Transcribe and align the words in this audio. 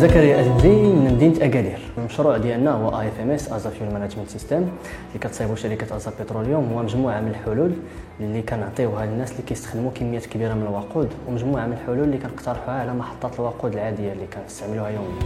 زكريا 0.00 0.40
أزمزي 0.40 0.68
من 0.68 1.14
مدينة 1.14 1.44
أكادير. 1.44 1.78
المشروع 1.98 2.36
ديالنا 2.36 2.70
هو 2.70 3.00
AFMS 3.00 3.52
AZA 3.52 3.70
Fuel 3.70 3.92
Management 3.92 4.28
System 4.28 4.56
اللي 4.56 5.18
كتصايبو 5.20 5.54
شركة 5.54 5.96
AZA 5.96 6.12
Petroleum 6.20 6.72
هو 6.72 6.82
مجموعة 6.82 7.20
من 7.20 7.28
الحلول 7.28 7.72
اللي 8.20 8.42
كنعطيوها 8.42 9.06
للناس 9.06 9.32
اللي 9.32 9.42
كيستخدموا 9.42 9.90
كميات 9.90 10.26
كبيرة 10.26 10.54
من 10.54 10.62
الوقود 10.62 11.08
ومجموعة 11.28 11.66
من 11.66 11.72
الحلول 11.72 12.00
اللي 12.04 12.18
كنقترحوها 12.18 12.80
على 12.80 12.94
محطات 12.94 13.34
الوقود 13.40 13.72
العادية 13.72 14.12
اللي 14.12 14.26
كنستعملوها 14.26 14.88
يوميا. 14.90 15.20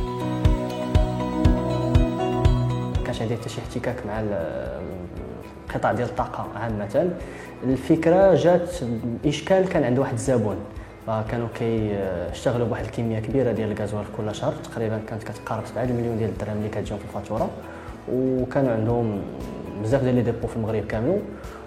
ما 3.04 3.08
كانش 3.08 3.23
عندي 3.23 3.37
حتى 3.37 3.48
شي 3.48 3.60
احتكاك 3.60 4.06
مع 4.06 4.23
القطاع 5.70 5.93
ديال 5.93 6.09
الطاقة 6.09 6.46
عامة. 6.56 7.10
الفكرة 7.65 8.34
جات 8.34 8.70
اشكال 9.24 9.68
كان 9.68 9.84
عند 9.84 9.98
واحد 9.98 10.12
الزبون. 10.12 10.56
فكانوا 11.06 11.48
كيشتغلوا 11.54 12.66
بواحد 12.66 12.84
الكمية 12.84 13.18
كبيرة 13.18 13.52
ديال 13.52 13.73
الغازوال 13.73 14.04
كل 14.16 14.34
شهر. 14.34 14.52
تقريبا 14.52 15.01
كانت 15.09 15.23
كتقارب 15.23 15.66
7 15.66 15.84
مليون 15.84 16.18
ديال 16.18 16.30
الدرهم 16.30 16.56
اللي 16.56 16.68
كتجيهم 16.68 16.98
في 16.98 17.04
الفاتورة. 17.04 17.51
وكانوا 18.12 18.73
عندهم 18.73 19.20
بزاف 19.82 20.02
ديال 20.02 20.14
les 20.15 20.23
dépôts 20.23 20.46
في 20.46 20.56
المغرب 20.56 20.84
كامل 20.84 21.20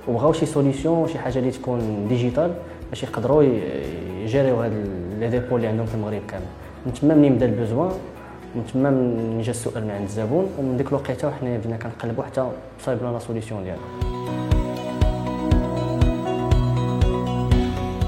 وبغاو 0.08 0.34
شي 0.34 0.46
solution 0.46 1.08
شي 1.08 1.20
حاجة 1.20 1.40
اللي 1.40 1.52
تكون 1.52 2.08
digital 2.10 2.54
باش 2.90 3.04
يقدروا 3.04 3.44
يجيريو 4.24 4.62
هاد 4.62 4.72
les 5.20 5.30
dépôts 5.30 5.56
اللي 5.56 5.68
عندهم 5.68 5.86
في 5.86 5.96
المغرب 5.96 6.22
كامل. 6.28 6.46
من 6.86 6.94
تما 6.94 7.16
منين 7.16 7.36
بدا 7.36 7.46
le 7.46 7.57
besoin 7.57 7.92
من 8.56 8.64
تما 8.74 8.90
من 8.90 9.42
جا 9.42 9.52
السؤال 9.52 9.84
من 9.84 9.92
عند 9.92 10.04
الزبون؟ 10.04 10.50
ومن 10.60 10.78
ديك 10.78 10.88
الوقيتة 10.88 11.28
وحنا 11.28 11.58
بدينا 11.58 11.78
كنقلبوا 11.78 12.24
حتى 12.24 12.50
صايبنا 12.80 13.10
la 13.10 13.20
solution 13.20 13.64
ديالنا. 13.64 14.17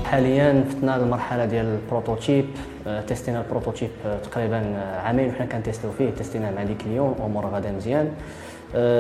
حاليا 0.10 0.64
فتنا 0.70 0.96
المرحلة 0.96 1.46
ديال 1.46 1.66
ال 1.66 1.74
prototype 1.74 2.46
آه، 2.88 3.02
تيستينا 3.02 3.42
ال 3.42 3.46
prototype 3.46 3.90
آه، 4.06 4.18
تقريبا 4.18 4.58
آه، 4.58 5.00
عامين 5.00 5.30
وحنا 5.30 5.46
كنتيستيو 5.46 5.92
فيه 5.92 6.10
تيستينا 6.10 6.52
مع 6.52 6.64
des 6.64 6.74
clients 6.74 7.16
أمور 7.26 7.46
غادا 7.46 7.72
مزيان. 7.72 8.12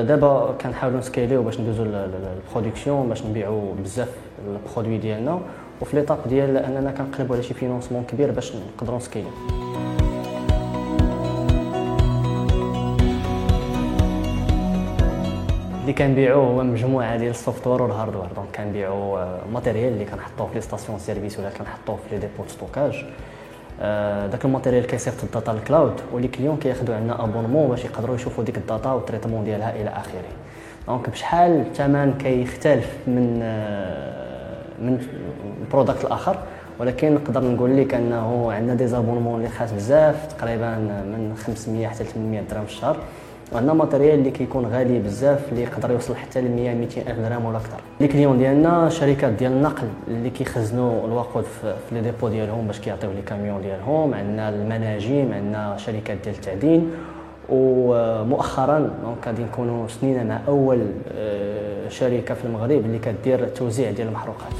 دابا 0.07 0.55
كنحاولوا 0.61 0.99
نسكيليو 0.99 1.43
باش 1.43 1.59
ندوزو 1.59 1.83
لل 1.83 2.04
production 2.04 3.09
باش 3.09 3.25
نبيعوا 3.25 3.75
بزاف 3.83 4.09
ال 4.47 4.53
produits 4.53 4.97
ديالنا. 4.97 5.39
وفي 5.81 5.95
l'étape 5.95 6.17
ديال 6.25 6.57
أننا 6.57 6.91
كنقلبوا 6.91 7.35
على 7.35 7.43
شي 7.43 7.53
financement 7.53 8.03
كبير 8.03 8.31
باش 8.31 8.53
نقدروا 8.55 8.97
نسكيليو. 8.97 9.29
اللي 15.89 15.97
كنبيعوه 15.97 16.47
هو 16.47 16.63
مجموعه 16.63 17.17
ديال 17.17 17.29
ال 17.29 17.35
software 17.35 17.81
وال 17.81 17.90
hardware 17.90 18.27
donc 18.35 18.47
كنبيعوا 18.55 19.25
matériel 19.53 19.93
اللي 19.93 20.05
كنحطوه 20.05 20.47
في 20.47 20.55
les 20.55 20.61
stations-service 20.61 21.39
ولا 21.39 21.49
كنحطوه 21.49 21.95
في 21.95 22.15
les 22.15 22.21
dépôts 22.21 22.43
stockage 22.47 23.05
داك 24.31 24.45
ال 24.45 24.50
matériel 24.50 24.87
كيصيفط 24.87 25.23
ال 25.23 25.29
data 25.29 25.51
لل 25.51 25.63
cloud 25.63 25.93
و 26.11 26.15
les 26.15 26.27
clients 26.27 26.57
كياخذوا 26.57 26.95
عندنا 26.95 27.23
abonnement 27.23 27.69
باش 27.69 27.85
يقدروا 27.85 28.15
يشوفوا 28.15 28.43
ديك 28.43 28.57
ال 28.57 28.64
data 28.64 28.91
وال 28.91 29.00
traitement 29.00 29.43
ديالها 29.43 29.81
إلى 29.81 29.89
آخره. 29.89 30.29
donc 30.87 31.09
بشحال 31.09 31.51
الثمن 31.51 32.13
كيختلف 32.13 32.97
من 33.07 33.39
من 34.81 35.07
ال 35.61 35.67
product 35.67 36.05
الآخر 36.05 36.37
ولكن 36.79 37.15
نقدر 37.15 37.43
نقول 37.43 37.77
لك 37.77 37.93
أنه 37.93 38.51
عندنا 38.51 38.75
des 38.75 38.87
abonnements 38.87 39.39
اللي 39.39 39.49
خاص 39.49 39.71
بزاف 39.71 40.33
تقريبا 40.33 40.75
من 40.77 41.35
500 41.45 41.87
حتى 41.87 42.03
800 42.03 42.41
درهم 42.41 42.65
في 42.65 42.71
الشهر. 42.71 42.97
وعندنا 43.53 43.73
matériel 43.73 44.19
اللي 44.19 44.31
كيكون 44.31 44.65
غالي 44.65 44.99
بزاف 44.99 45.49
اللي 45.51 45.63
يقدر 45.63 45.91
يوصل 45.91 46.15
حتى 46.15 46.41
ل 46.41 46.51
100 46.51 46.73
200 46.73 47.01
ألف 47.01 47.19
درهم 47.19 47.45
ولا 47.45 47.57
أكثر. 47.57 47.77
les 47.99 48.07
clients 48.07 48.37
ديالنا 48.37 48.89
شركات 48.89 49.31
ديال 49.33 49.51
النقل 49.51 49.87
اللي 50.07 50.29
كيخزنوا 50.29 51.07
الوقود 51.07 51.43
في 51.43 51.75
les 51.91 52.01
dépôts 52.01 52.27
ديالهم 52.27 52.67
باش 52.67 52.79
كيعطيو 52.79 53.11
les 53.11 53.21
camions 53.21 53.61
ديالهم. 53.61 54.13
عندنا 54.13 54.49
المناجم 54.49 55.33
عندنا 55.33 55.77
شركات 55.77 56.17
ديال 56.23 56.35
التعدين 56.35 56.91
ومؤخرا 57.49 58.79
donc 58.79 59.27
غادي 59.27 59.43
نكونوا 59.43 59.87
سنينا 59.87 60.23
مع 60.23 60.39
أول 60.47 60.85
آه، 61.13 61.89
شركة 61.89 62.33
في 62.33 62.45
المغرب 62.45 62.85
اللي 62.85 62.99
كدير 62.99 63.47
توزيع 63.47 63.91
ديال 63.91 64.07
المحروقات. 64.07 64.53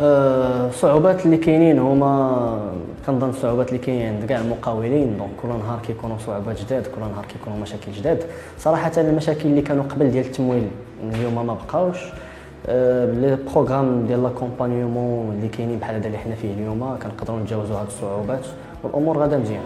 الصعوبات 0.00 1.20
آه، 1.20 1.24
اللي 1.24 1.36
كاينين 1.36 1.78
هما 1.78 2.77
كنظن 3.08 3.28
الصعوبات 3.28 3.68
اللي 3.68 3.78
كاينين 3.78 4.14
عند 4.14 4.24
كاع 4.24 4.38
المقاولين. 4.40 5.16
donc 5.18 5.30
كل 5.42 5.48
نهار 5.48 5.78
كيكونوا 5.86 6.18
صعوبات 6.18 6.60
جداد 6.60 6.86
كل 6.86 7.00
نهار 7.00 7.24
كيكونوا 7.24 7.58
مشاكل 7.58 7.92
جداد. 7.92 8.24
صراحة 8.58 8.92
المشاكل 8.98 9.48
اللي 9.48 9.62
كانوا 9.62 9.84
قبل 9.84 10.10
ديال 10.10 10.26
التمويل 10.26 10.68
اليوم 11.02 11.46
ما 11.46 11.54
بقاوش. 11.54 11.98
آه، 12.66 13.12
les 13.12 13.38
programmes 13.52 14.06
ديال 14.06 14.22
l'accompagnement 14.22 15.34
اللي 15.34 15.48
كاينين 15.48 15.78
بحال 15.78 15.94
هذا 15.94 16.06
اللي 16.06 16.18
حنا 16.18 16.34
فيه 16.34 16.54
اليوم 16.54 16.98
كنقدروا 17.02 17.40
نتجاوزوا 17.40 17.76
هاد 17.76 17.86
الصعوبات. 17.86 18.46
والأمور 18.82 19.18
غادا 19.18 19.38
مزيان. 19.38 19.62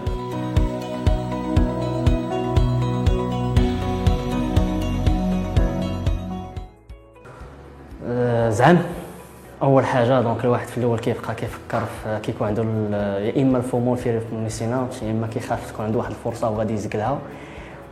آه، 8.07 8.51
زعم. 8.51 8.79
أول 9.63 9.85
حاجة 9.85 10.21
دونك 10.21 10.45
الواحد 10.45 10.67
في 10.67 10.79
الأول 10.79 10.99
كيبقى 10.99 11.35
كيفكر 11.35 11.81
في 12.05 12.19
كيكون 12.23 12.47
عنده 12.47 12.63
يا 13.19 13.43
إما 13.43 13.59
الفمول 13.59 13.97
في 13.97 14.21
الميسينات 14.33 15.03
يا 15.03 15.11
إما 15.11 15.27
كيخاف 15.27 15.73
تكون 15.73 15.85
عنده 15.87 15.99
واحد 15.99 16.11
الفرصة 16.11 16.51
وغادي 16.51 16.75
يزقلها. 16.75 17.19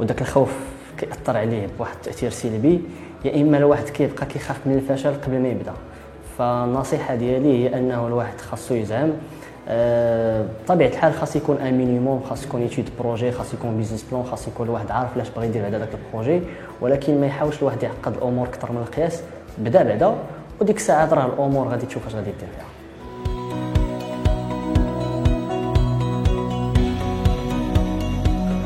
وداك 0.01 0.21
الخوف 0.21 0.53
كيأثر 0.99 1.37
عليه 1.37 1.67
بواحد 1.79 1.95
التأثير 1.95 2.31
سلبي. 2.31 2.81
يا 3.25 3.43
إما 3.43 3.59
الواحد 3.59 3.85
كيبقى 3.85 4.27
كيخاف 4.27 4.67
من 4.67 4.75
الفشل 4.75 5.15
قبل 5.15 5.39
ما 5.39 5.49
يبدأ. 5.49 5.73
فالنصيحه 6.39 7.15
ديالي 7.15 7.65
هي 7.65 7.79
أنه 7.79 8.07
الواحد 8.07 8.41
خاصو 8.41 8.75
يزعم. 8.75 9.11
أه 9.69 10.47
بطبيعة 10.65 10.89
الحال 10.89 11.13
خاص 11.13 11.37
يكون 11.37 11.57
un 11.57 11.79
minimum 11.79 12.23
خاص 12.31 12.45
يكون 12.45 12.61
étude 12.63 12.91
projet 12.99 13.33
خاص 13.33 13.55
يكون 13.55 13.77
business 13.77 14.07
plan 14.11 14.25
خاص 14.25 14.49
يكون 14.49 14.67
الواحد 14.67 14.91
عارف 14.91 15.15
علاش 15.15 15.29
باغي 15.29 15.47
يدير 15.47 15.67
هذا 15.67 15.79
داك 15.79 15.89
ال 15.95 16.01
projet 16.01 16.43
ولكن 16.81 17.21
ما 17.21 17.27
يحاولش 17.27 17.59
الواحد 17.59 17.83
يعقد 17.83 18.17
الأمور 18.17 18.47
أكثر 18.49 18.73
من 18.73 18.79
القياس. 18.79 19.23
بدا 19.59 19.83
بعدا. 19.83 20.15
وديك 20.61 20.77
الساعات 20.77 21.13
راه 21.13 21.27
الأمور 21.27 21.69
غادي 21.69 21.87
تشوف 21.87 22.07
اش 22.07 22.15
غادي 22.15 22.31
دير 22.31 22.49
فيها. 22.57 22.67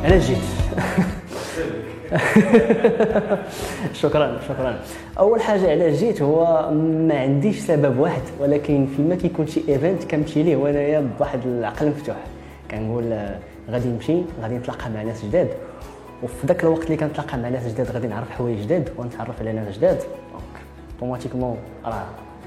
علاش 0.05 0.27
جيت. 0.27 0.39
شكرا 4.03 4.41
شكرا. 4.49 4.81
أول 5.19 5.43
حاجة 5.43 5.71
علاش 5.71 5.99
جيت 5.99 6.23
هو 6.23 6.71
ما 7.09 7.21
عنديش 7.21 7.59
سبب 7.61 7.99
واحد 7.99 8.23
ولكن 8.41 8.87
فيما 8.97 9.15
كيكون 9.15 9.47
شي 9.47 9.61
event 9.69 10.05
كنمشي 10.05 10.43
ليه 10.43 10.57
وأنايا 10.57 11.11
بواحد 11.19 11.41
العقل 11.47 11.89
مفتوح. 11.89 12.17
كنقول 12.71 13.19
غادي 13.71 13.89
نمشي 13.89 14.23
غادي 14.43 14.55
نتلاقى 14.55 14.91
مع 14.91 15.03
ناس 15.03 15.25
جداد. 15.25 15.49
وفي 16.23 16.47
ذاك 16.47 16.63
الوقت 16.65 16.85
اللي 16.85 16.97
كنتلاقى 16.97 17.39
مع 17.39 17.49
ناس 17.49 17.67
جداد 17.73 17.91
غادي 17.91 18.07
نعرف 18.07 18.31
حوايج 18.31 18.59
جداد 18.63 18.89
ونتعرف 18.99 19.41
على 19.41 19.53
ناس 19.53 19.79
جداد. 19.79 19.99
automatiquement 20.95 21.57
راه 21.85 22.05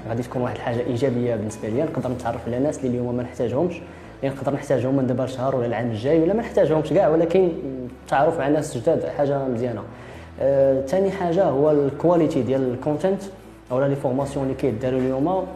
غادي 0.08 0.22
تكون 0.22 0.42
واحد 0.42 0.54
الحاجة 0.56 0.80
إيجابية 0.80 1.36
بالنسبة 1.36 1.68
لي 1.68 1.82
نقدر 1.82 2.10
نتعرف 2.10 2.46
على 2.46 2.58
ناس 2.58 2.78
اللي 2.78 2.88
اليوم 2.88 3.16
ما 3.16 3.22
نحتاجهمش 3.22 3.74
اللي 4.22 4.34
نقدر 4.34 4.52
نحتاجهم 4.54 4.96
من 4.96 5.06
دابا 5.06 5.26
شهر 5.26 5.56
ولا 5.56 5.66
العام 5.66 5.90
الجاي 5.90 6.20
ولا 6.20 6.34
ما 6.34 6.40
نحتاجهمش 6.40 6.88
كاع 6.90 7.08
ولكن 7.08 7.48
التعرف 8.04 8.38
مع 8.38 8.48
ناس 8.48 8.76
جداد 8.78 9.06
حاجة 9.06 9.48
مزيانة. 9.48 9.82
ثاني 10.86 11.08
أه 11.08 11.10
حاجة 11.10 11.44
هو 11.44 11.70
ال 11.70 11.79
qualité 11.79 12.42
ديال 12.42 12.72
ال 12.72 12.78
content 12.78 13.22
أو 13.72 13.84
les 13.86 13.96
formations 13.96 14.44
اللي 14.44 14.56
كيداروا 14.56 15.00
اليوم 15.00 15.46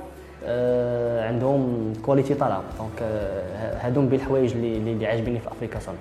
أه 0.45 1.29
عندهم 1.29 1.93
qualité 2.05 2.35
طالعة. 2.35 2.62
donc 2.79 3.03
أه 3.03 3.77
هادو 3.81 4.00
من 4.00 4.12
الحوايج 4.12 4.53
اللي 4.53 4.77
اللي 4.77 5.06
عاجبيني 5.06 5.38
في 5.41 5.49
Africa 5.49 5.79
Summit 5.79 5.99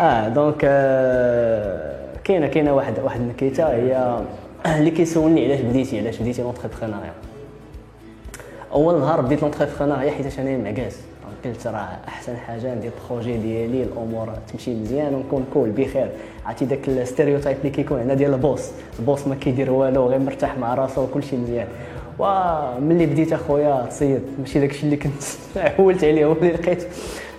آه 0.00 0.28
donc 0.28 0.60
أه 0.64 1.99
كاينة 2.30 2.46
كاينة 2.46 2.74
واحد 2.74 2.98
واحد 2.98 3.20
النكته 3.20 3.68
هي 3.68 4.20
اللي 4.66 4.90
كيسولني 4.90 5.44
علاش 5.46 5.60
بديتي 5.60 5.98
علاش 5.98 6.18
بديتي 6.18 6.42
l'entrepreneuriat 6.42 7.12
أول 8.72 9.00
نهار 9.00 9.20
بديت 9.20 9.42
l'entrepreneuriat 9.42 10.10
حيت 10.10 10.38
أنا 10.38 10.58
معكاز 10.58 10.96
قلت 11.44 11.66
راه 11.66 11.88
أحسن 12.08 12.36
حاجة 12.36 12.74
ندير 12.74 12.90
projet 13.10 13.36
ديالي 13.36 13.82
الأمور 13.82 14.28
تمشي 14.52 14.74
مزيان 14.74 15.14
ونكون 15.14 15.46
cool 15.54 15.70
بخير. 15.70 16.10
عرفتي 16.46 16.64
داك 16.64 16.88
ال 16.88 16.94
stereotype 16.94 17.56
اللي 17.56 17.70
كيكون 17.70 17.98
عندنا 17.98 18.14
ديال 18.14 18.34
ال 18.34 18.40
boss. 18.40 18.70
ال 18.98 19.04
boss 19.04 19.26
ما 19.26 19.34
كيدير 19.34 19.70
والو 19.70 20.06
غير 20.06 20.18
مرتاح 20.18 20.58
مع 20.58 20.74
راسو 20.74 21.02
وكلشي 21.02 21.36
مزيان. 21.36 21.66
وملي 22.18 23.06
بديت 23.06 23.32
أخويا 23.32 23.86
تصيد. 23.86 24.22
ماشي 24.38 24.60
داكشي 24.60 24.82
اللي 24.82 24.96
كنت 24.96 25.22
عولت 25.78 26.04
عليه 26.04 26.24
هو 26.24 26.32
اللي 26.32 26.52
لقيت 26.52 26.86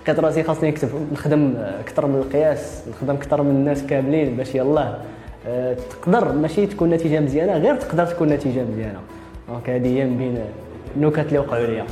لقيت 0.02 0.20
راسي 0.20 0.42
خاصني 0.42 0.70
نكتب 0.70 0.88
نخدم 1.12 1.54
أكثر 1.80 2.06
من 2.06 2.16
القياس 2.16 2.82
نخدم 2.90 3.14
أكثر 3.14 3.42
من 3.42 3.50
الناس 3.50 3.82
كاملين 3.82 4.36
باش 4.36 4.54
يلاه 4.54 4.98
أه 5.46 5.76
تقدر 5.90 6.32
ماشي 6.32 6.66
تكون 6.66 6.90
نتيجة 6.90 7.20
مزيانة 7.20 7.56
غير 7.56 7.76
تقدر 7.76 8.06
تكون 8.06 8.28
نتيجة 8.28 8.64
مزيانة. 8.72 8.98
دونك 9.48 9.70
هذه 9.70 9.98
هي 9.98 10.04
من 10.04 10.18
بين 10.18 10.38
النكت 10.96 11.26
اللي 11.26 11.38
وقعوا 11.38 11.66
ليا. 11.66 11.84